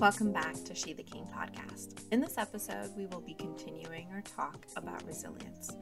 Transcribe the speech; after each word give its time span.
Welcome 0.00 0.30
back 0.30 0.54
to 0.64 0.76
She 0.76 0.92
the 0.92 1.02
King 1.02 1.26
podcast. 1.36 2.04
In 2.12 2.20
this 2.20 2.38
episode, 2.38 2.96
we 2.96 3.06
will 3.06 3.20
be 3.20 3.34
continuing 3.34 4.06
our 4.14 4.20
talk 4.20 4.64
about 4.76 5.04
resilience, 5.04 5.72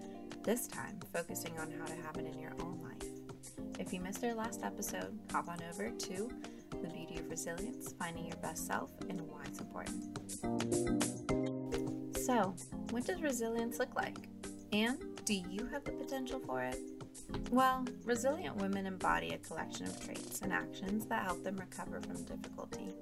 this 0.42 0.66
time 0.66 0.98
focusing 1.12 1.58
on 1.58 1.70
how 1.70 1.84
to 1.84 1.94
have 1.96 2.16
it 2.16 2.24
in 2.24 2.38
your 2.38 2.54
own 2.62 2.80
life. 2.82 3.10
If 3.78 3.92
you 3.92 4.00
missed 4.00 4.24
our 4.24 4.32
last 4.32 4.62
episode, 4.64 5.18
hop 5.30 5.50
on 5.50 5.58
over 5.70 5.90
to 5.90 6.30
The 6.70 6.88
Beauty 6.88 7.18
of 7.18 7.28
Resilience 7.28 7.92
Finding 7.98 8.24
Your 8.24 8.38
Best 8.38 8.66
Self 8.66 8.90
and 9.10 9.20
Why 9.20 9.42
It's 9.44 9.60
Important. 9.60 10.16
So, 12.16 12.54
what 12.92 13.04
does 13.04 13.20
resilience 13.20 13.78
look 13.78 13.94
like? 13.94 14.30
And 14.72 14.96
do 15.26 15.34
you 15.34 15.68
have 15.70 15.84
the 15.84 15.92
potential 15.92 16.40
for 16.46 16.62
it? 16.62 16.78
Well, 17.50 17.84
resilient 18.04 18.56
women 18.56 18.86
embody 18.86 19.34
a 19.34 19.38
collection 19.38 19.84
of 19.84 20.02
traits 20.02 20.40
and 20.40 20.54
actions 20.54 21.04
that 21.06 21.24
help 21.24 21.44
them 21.44 21.56
recover 21.56 22.00
from 22.00 22.24
difficulty. 22.24 22.94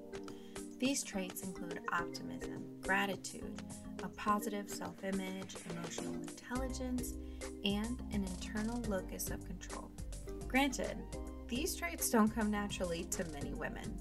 These 0.85 1.03
traits 1.03 1.41
include 1.41 1.81
optimism, 1.93 2.63
gratitude, 2.83 3.63
a 4.03 4.09
positive 4.09 4.69
self 4.69 5.03
image, 5.03 5.57
emotional 5.71 6.13
intelligence, 6.13 7.15
and 7.65 7.99
an 8.13 8.23
internal 8.23 8.83
locus 8.83 9.31
of 9.31 9.43
control. 9.47 9.91
Granted, 10.47 10.99
these 11.49 11.75
traits 11.75 12.11
don't 12.11 12.29
come 12.29 12.51
naturally 12.51 13.05
to 13.05 13.25
many 13.33 13.55
women. 13.55 13.99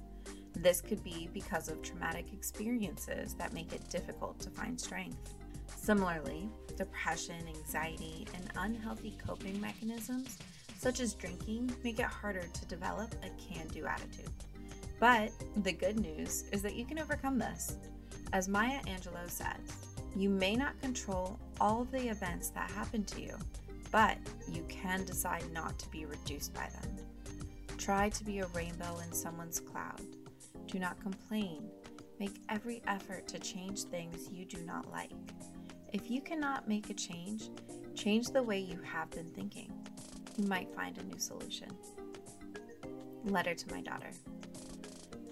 This 0.57 0.81
could 0.81 1.01
be 1.05 1.29
because 1.33 1.69
of 1.69 1.81
traumatic 1.81 2.33
experiences 2.33 3.33
that 3.35 3.53
make 3.53 3.71
it 3.71 3.89
difficult 3.89 4.41
to 4.41 4.49
find 4.49 4.79
strength. 4.79 5.35
Similarly, 5.77 6.49
depression, 6.75 7.47
anxiety, 7.47 8.27
and 8.35 8.51
unhealthy 8.57 9.17
coping 9.25 9.59
mechanisms, 9.61 10.37
such 10.79 10.99
as 10.99 11.13
drinking, 11.13 11.73
make 11.81 11.99
it 11.99 12.07
harder 12.07 12.43
to 12.53 12.65
develop 12.65 13.15
a 13.23 13.29
can 13.41 13.67
do 13.67 13.85
attitude. 13.85 14.29
But 15.03 15.33
the 15.57 15.73
good 15.73 15.99
news 15.99 16.45
is 16.53 16.61
that 16.61 16.75
you 16.75 16.85
can 16.85 16.97
overcome 16.97 17.37
this. 17.37 17.75
As 18.31 18.47
Maya 18.47 18.79
Angelou 18.87 19.29
says, 19.29 19.75
you 20.15 20.29
may 20.29 20.55
not 20.55 20.79
control 20.79 21.37
all 21.59 21.83
the 21.83 22.07
events 22.07 22.51
that 22.51 22.71
happen 22.71 23.03
to 23.03 23.21
you, 23.21 23.35
but 23.91 24.17
you 24.49 24.63
can 24.69 25.03
decide 25.03 25.43
not 25.51 25.77
to 25.79 25.89
be 25.89 26.05
reduced 26.05 26.53
by 26.53 26.69
them. 26.69 26.95
Try 27.77 28.11
to 28.11 28.23
be 28.23 28.39
a 28.39 28.47
rainbow 28.53 28.97
in 29.05 29.11
someone's 29.11 29.59
cloud. 29.59 29.99
Do 30.67 30.79
not 30.79 31.01
complain. 31.01 31.69
Make 32.17 32.39
every 32.47 32.81
effort 32.87 33.27
to 33.27 33.39
change 33.39 33.83
things 33.83 34.29
you 34.31 34.45
do 34.45 34.61
not 34.61 34.89
like. 34.89 35.11
If 35.91 36.09
you 36.09 36.21
cannot 36.21 36.69
make 36.69 36.89
a 36.89 36.93
change, 36.93 37.49
change 37.93 38.27
the 38.27 38.41
way 38.41 38.57
you 38.57 38.79
have 38.83 39.11
been 39.11 39.31
thinking. 39.31 39.69
You 40.37 40.47
might 40.47 40.73
find 40.73 40.97
a 40.97 41.03
new 41.03 41.19
solution. 41.19 41.67
Letter 43.25 43.53
to 43.53 43.69
my 43.69 43.81
daughter. 43.81 44.11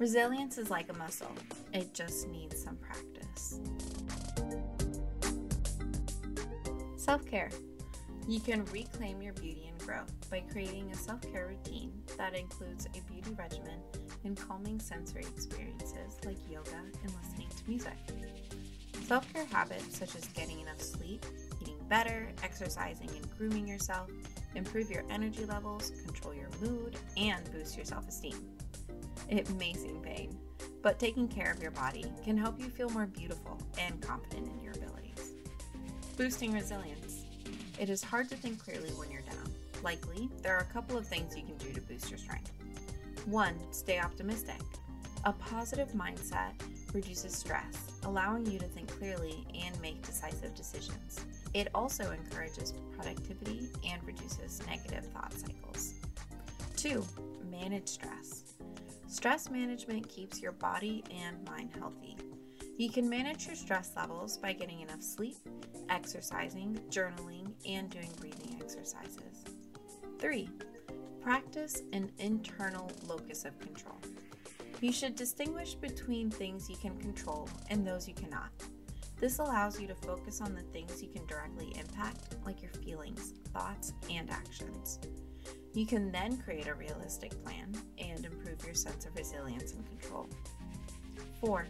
Resilience 0.02 0.58
is 0.58 0.72
like 0.72 0.90
a 0.90 0.98
muscle, 0.98 1.32
it 1.74 1.94
just 1.94 2.28
needs 2.28 2.64
some 2.64 2.76
practice. 2.78 3.60
Self 6.96 7.24
care. 7.28 7.52
You 8.28 8.40
can 8.40 8.66
reclaim 8.66 9.22
your 9.22 9.34
beauty 9.34 9.70
and 9.70 9.78
growth 9.86 10.12
by 10.32 10.40
creating 10.52 10.90
a 10.90 10.96
self 10.96 11.22
care 11.32 11.50
routine 11.50 11.94
that 12.18 12.36
includes 12.36 12.88
a 12.88 13.12
beauty 13.12 13.30
regimen 13.38 13.80
and 14.24 14.36
calming 14.36 14.80
sensory 14.80 15.22
experiences 15.22 16.18
like 16.26 16.38
yoga 16.50 16.82
and 17.04 17.14
listening 17.22 17.50
to 17.56 17.70
music. 17.70 17.94
Self 19.06 19.32
care 19.32 19.46
habits 19.46 20.00
such 20.00 20.16
as 20.16 20.26
getting 20.30 20.62
enough 20.62 20.82
sleep, 20.82 21.24
eating 21.62 21.78
better, 21.90 22.28
exercising 22.42 23.10
and 23.10 23.38
grooming 23.38 23.68
yourself, 23.68 24.10
improve 24.56 24.90
your 24.90 25.04
energy 25.12 25.46
levels, 25.46 25.92
control 26.04 26.34
your 26.34 26.50
mood, 26.60 26.98
and 27.18 27.52
boost 27.52 27.76
your 27.78 27.86
self 27.86 28.08
esteem. 28.08 28.61
It 29.32 29.50
may 29.52 29.74
seem 29.74 30.02
vain, 30.04 30.38
but 30.82 31.00
taking 31.00 31.26
care 31.30 31.52
of 31.52 31.62
your 31.62 31.72
body 31.72 32.04
can 32.22 32.38
help 32.38 32.60
you 32.60 32.70
feel 32.70 32.90
more 32.90 33.06
beautiful 33.06 33.58
and 33.80 34.02
confident 34.02 34.52
in 34.54 34.62
your 34.62 34.74
abilities. 34.74 35.32
Boosting 36.18 36.52
resilience. 36.52 37.24
It 37.80 37.90
is 37.90 38.04
hard 38.04 38.28
to 38.30 38.36
think 38.36 38.62
clearly 38.62 38.90
when 38.90 39.10
you're 39.10 39.22
down. 39.22 39.56
Likely, 39.84 40.30
there 40.44 40.54
are 40.54 40.62
a 40.70 40.74
couple 40.74 40.98
of 40.98 41.08
things 41.08 41.36
you 41.38 41.44
can 41.44 41.56
do 41.56 41.72
to 41.72 41.80
boost 41.80 42.10
your 42.10 42.20
strength. 42.20 42.52
1. 43.26 43.56
Stay 43.72 44.00
optimistic. 44.00 44.60
A 45.24 45.32
positive 45.32 45.94
mindset 45.94 46.52
reduces 46.94 47.34
stress, 47.34 48.02
allowing 48.04 48.46
you 48.46 48.60
to 48.60 48.66
think 48.66 48.90
clearly 49.00 49.48
and 49.64 49.80
make 49.82 50.06
decisive 50.06 50.54
decisions. 50.56 51.22
It 51.54 51.70
also 51.74 52.12
encourages 52.12 52.74
productivity 52.98 53.70
and 53.90 54.04
reduces 54.04 54.62
negative 54.68 55.06
thought 55.06 55.34
cycles. 55.34 55.94
2. 56.76 57.06
Manage 57.50 57.88
stress. 57.88 58.44
Stress 59.12 59.50
management 59.50 60.08
keeps 60.08 60.42
your 60.42 60.54
body 60.54 61.04
and 61.12 61.44
mind 61.44 61.70
healthy. 61.78 62.16
You 62.78 62.90
can 62.90 63.10
manage 63.10 63.46
your 63.46 63.58
stress 63.58 63.92
levels 63.94 64.38
by 64.38 64.54
getting 64.54 64.80
enough 64.80 65.04
sleep, 65.04 65.36
exercising, 65.90 66.80
journaling, 66.90 67.52
and 67.68 67.90
doing 67.90 68.10
breathing 68.22 68.58
exercises. 68.62 69.44
3. 70.18 70.50
Practice 71.20 71.82
an 71.92 72.10
internal 72.20 72.90
locus 73.06 73.44
of 73.44 73.60
control. 73.60 73.98
You 74.80 74.94
should 74.94 75.18
distinguish 75.18 75.76
between 75.76 76.32
things 76.32 76.70
you 76.70 76.78
can 76.78 76.98
control 76.98 77.50
and 77.70 77.86
those 77.86 78.08
you 78.08 78.14
cannot. 78.14 78.52
This 79.20 79.40
allows 79.40 79.78
you 79.78 79.88
to 79.88 79.96
focus 79.96 80.40
on 80.40 80.56
the 80.56 80.64
things 80.72 81.04
you 81.04 81.10
can 81.10 81.26
directly 81.26 81.76
impact, 81.78 82.38
like 82.46 82.62
your 82.62 82.72
feelings, 82.72 83.34
thoughts, 83.52 83.92
and 84.10 84.32
actions. 84.32 85.00
You 85.74 85.86
can 85.86 86.14
then 86.14 86.38
create 86.38 86.68
a 86.68 86.76
realistic 86.76 87.44
plan 87.44 87.74
your 88.72 88.76
sense 88.78 89.06
of 89.06 89.14
resilience 89.18 89.74
and 89.74 89.86
control. 89.86 90.30
4. 91.42 91.68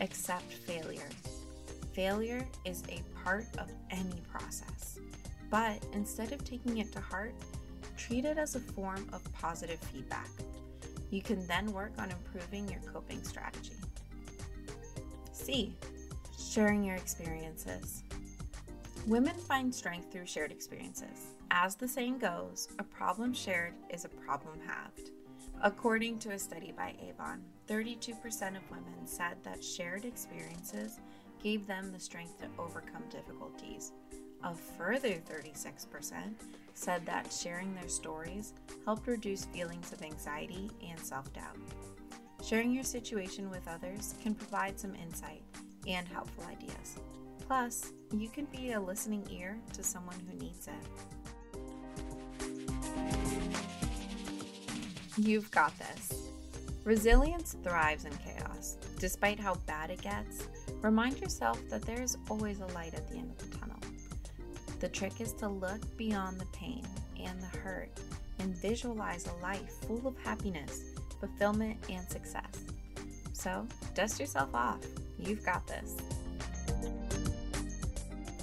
Accept 0.00 0.52
failure. 0.52 1.08
Failure 1.94 2.46
is 2.64 2.84
a 2.88 3.02
part 3.24 3.44
of 3.58 3.68
any 3.90 4.22
process, 4.30 5.00
but 5.50 5.84
instead 5.92 6.30
of 6.30 6.44
taking 6.44 6.78
it 6.78 6.92
to 6.92 7.00
heart, 7.00 7.34
treat 7.96 8.24
it 8.24 8.38
as 8.38 8.54
a 8.54 8.60
form 8.60 9.04
of 9.12 9.20
positive 9.32 9.80
feedback. 9.80 10.28
You 11.10 11.22
can 11.22 11.44
then 11.48 11.72
work 11.72 11.92
on 11.98 12.12
improving 12.12 12.68
your 12.68 12.80
coping 12.92 13.22
strategy. 13.24 13.74
C. 15.32 15.74
Sharing 16.38 16.84
your 16.84 16.96
experiences. 16.96 18.04
Women 19.08 19.34
find 19.34 19.74
strength 19.74 20.12
through 20.12 20.26
shared 20.26 20.52
experiences. 20.52 21.34
As 21.50 21.74
the 21.74 21.88
saying 21.88 22.18
goes, 22.18 22.68
a 22.78 22.84
problem 22.84 23.34
shared 23.34 23.74
is 23.90 24.04
a 24.04 24.08
problem 24.08 24.60
halved. 24.64 25.10
According 25.64 26.18
to 26.20 26.32
a 26.32 26.38
study 26.40 26.72
by 26.76 26.94
Avon, 27.00 27.40
32% 27.68 28.10
of 28.56 28.68
women 28.68 29.06
said 29.06 29.36
that 29.44 29.62
shared 29.62 30.04
experiences 30.04 30.98
gave 31.40 31.68
them 31.68 31.92
the 31.92 32.00
strength 32.00 32.36
to 32.40 32.48
overcome 32.60 33.04
difficulties. 33.08 33.92
A 34.42 34.56
further 34.56 35.20
36% 35.30 36.34
said 36.74 37.06
that 37.06 37.32
sharing 37.32 37.72
their 37.74 37.88
stories 37.88 38.54
helped 38.84 39.06
reduce 39.06 39.44
feelings 39.44 39.92
of 39.92 40.02
anxiety 40.02 40.68
and 40.84 40.98
self 40.98 41.32
doubt. 41.32 41.56
Sharing 42.44 42.72
your 42.72 42.82
situation 42.82 43.48
with 43.48 43.68
others 43.68 44.16
can 44.20 44.34
provide 44.34 44.80
some 44.80 44.96
insight 44.96 45.42
and 45.86 46.08
helpful 46.08 46.42
ideas. 46.50 46.98
Plus, 47.46 47.92
you 48.12 48.28
can 48.28 48.46
be 48.46 48.72
a 48.72 48.80
listening 48.80 49.24
ear 49.30 49.60
to 49.74 49.84
someone 49.84 50.18
who 50.28 50.36
needs 50.36 50.66
it. 50.66 51.21
You've 55.18 55.50
got 55.50 55.72
this. 55.78 56.30
Resilience 56.84 57.54
thrives 57.62 58.06
in 58.06 58.12
chaos. 58.16 58.78
Despite 58.98 59.38
how 59.38 59.56
bad 59.66 59.90
it 59.90 60.00
gets, 60.00 60.48
remind 60.80 61.20
yourself 61.20 61.60
that 61.68 61.82
there 61.82 62.00
is 62.00 62.16
always 62.30 62.60
a 62.60 62.66
light 62.68 62.94
at 62.94 63.06
the 63.10 63.18
end 63.18 63.30
of 63.30 63.50
the 63.50 63.58
tunnel. 63.58 63.78
The 64.80 64.88
trick 64.88 65.20
is 65.20 65.34
to 65.34 65.48
look 65.48 65.80
beyond 65.98 66.40
the 66.40 66.46
pain 66.46 66.86
and 67.20 67.38
the 67.42 67.58
hurt 67.58 67.90
and 68.38 68.56
visualize 68.56 69.26
a 69.26 69.42
life 69.42 69.84
full 69.86 70.06
of 70.06 70.16
happiness, 70.24 70.80
fulfillment, 71.20 71.76
and 71.90 72.08
success. 72.08 72.64
So, 73.34 73.66
dust 73.94 74.18
yourself 74.18 74.54
off. 74.54 74.80
You've 75.18 75.44
got 75.44 75.66
this. 75.66 75.96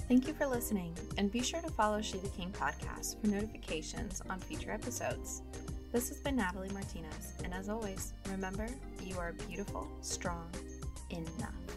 Thank 0.08 0.28
you 0.28 0.34
for 0.34 0.46
listening, 0.46 0.96
and 1.18 1.32
be 1.32 1.42
sure 1.42 1.62
to 1.62 1.70
follow 1.70 2.02
She 2.02 2.18
the 2.18 2.30
King 2.30 2.52
podcast 2.52 3.20
for 3.22 3.28
notifications 3.28 4.22
on 4.30 4.40
future 4.40 4.72
episodes. 4.72 5.42
This 5.92 6.10
has 6.10 6.18
been 6.20 6.36
Natalie 6.36 6.70
Martinez, 6.70 7.34
and 7.44 7.52
as 7.52 7.68
always, 7.68 8.14
remember 8.30 8.68
you 9.04 9.18
are 9.18 9.34
beautiful, 9.48 9.88
strong, 10.02 10.48
enough. 11.10 11.69